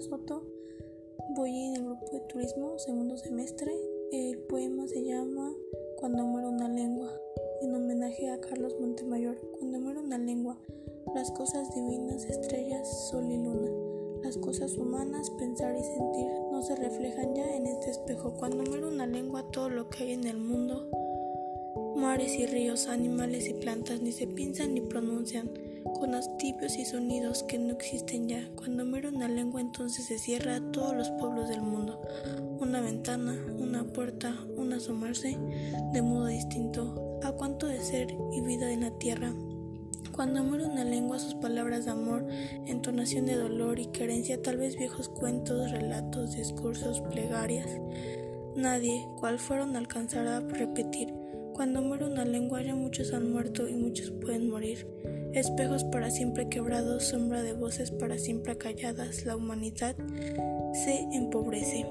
Soto. 0.00 0.42
Voy 1.36 1.50
en 1.50 1.76
el 1.76 1.84
grupo 1.84 2.06
de 2.12 2.20
turismo, 2.20 2.78
segundo 2.78 3.16
semestre. 3.16 3.72
El 4.10 4.36
poema 4.40 4.86
se 4.86 5.02
llama 5.02 5.54
Cuando 5.98 6.26
muere 6.26 6.48
una 6.48 6.68
lengua, 6.68 7.10
en 7.62 7.74
homenaje 7.74 8.28
a 8.30 8.40
Carlos 8.40 8.74
Montemayor. 8.80 9.36
Cuando 9.58 9.78
muere 9.80 10.00
una 10.00 10.18
lengua, 10.18 10.58
las 11.14 11.30
cosas 11.30 11.74
divinas, 11.74 12.26
estrellas, 12.26 13.08
sol 13.10 13.30
y 13.30 13.38
luna. 13.38 13.70
Las 14.24 14.36
cosas 14.38 14.76
humanas, 14.76 15.30
pensar 15.30 15.74
y 15.74 15.82
sentir, 15.82 16.26
no 16.50 16.62
se 16.62 16.76
reflejan 16.76 17.34
ya 17.34 17.56
en 17.56 17.66
este 17.66 17.90
espejo. 17.90 18.34
Cuando 18.34 18.64
muere 18.64 18.86
una 18.86 19.06
lengua, 19.06 19.50
todo 19.52 19.70
lo 19.70 19.88
que 19.88 20.04
hay 20.04 20.12
en 20.12 20.26
el 20.26 20.36
mundo, 20.36 20.90
mares 21.96 22.34
y 22.38 22.46
ríos, 22.46 22.88
animales 22.88 23.48
y 23.48 23.54
plantas, 23.54 24.02
ni 24.02 24.12
se 24.12 24.26
piensan 24.26 24.74
ni 24.74 24.80
pronuncian, 24.80 25.50
con 25.84 26.12
tibios 26.38 26.76
y 26.76 26.84
sonidos 26.84 27.42
que 27.44 27.58
no 27.58 27.72
existen 27.72 28.28
ya. 28.28 28.48
Cuando 28.56 28.84
muere 28.84 29.08
una 29.08 29.28
lengua, 29.28 29.60
entonces 29.60 30.06
se 30.06 30.18
cierra 30.18 30.56
a 30.56 30.72
todos 30.72 30.94
los 30.94 31.10
pueblos 31.10 31.48
del 31.48 31.62
mundo. 31.62 32.00
Una 32.60 32.80
ventana, 32.80 33.36
una 33.58 33.84
puerta, 33.84 34.36
un 34.56 34.72
asomarse, 34.72 35.38
de 35.92 36.02
modo 36.02 36.26
distinto. 36.26 37.20
A 37.22 37.32
cuánto 37.32 37.66
de 37.66 37.80
ser 37.80 38.16
y 38.32 38.40
vida 38.40 38.72
en 38.72 38.80
la 38.80 38.90
tierra. 38.98 39.32
Cuando 40.12 40.42
muere 40.44 40.66
una 40.66 40.84
lengua, 40.84 41.18
sus 41.18 41.34
palabras 41.34 41.84
de 41.84 41.92
amor, 41.92 42.26
entonación 42.66 43.26
de 43.26 43.36
dolor 43.36 43.78
y 43.78 43.86
querencia, 43.86 44.42
tal 44.42 44.58
vez 44.58 44.76
viejos 44.76 45.08
cuentos, 45.08 45.70
relatos, 45.70 46.36
discursos, 46.36 47.00
plegarias. 47.00 47.68
Nadie, 48.56 49.06
cual 49.18 49.38
fueron, 49.38 49.76
alcanzará 49.76 50.38
a 50.38 50.40
repetir. 50.40 51.14
Cuando 51.54 51.82
muere 51.82 52.06
una 52.06 52.24
lengua, 52.24 52.62
ya 52.62 52.74
muchos 52.74 53.12
han 53.12 53.30
muerto 53.30 53.68
y 53.68 53.74
muchos 53.74 54.10
pueden 54.10 54.48
morir. 54.48 54.86
Espejos 55.34 55.84
para 55.84 56.10
siempre 56.10 56.48
quebrados, 56.48 57.04
sombra 57.04 57.42
de 57.42 57.52
voces 57.52 57.90
para 57.90 58.18
siempre 58.18 58.56
calladas, 58.56 59.24
la 59.24 59.36
humanidad 59.36 59.96
se 60.72 61.06
empobrece. 61.12 61.86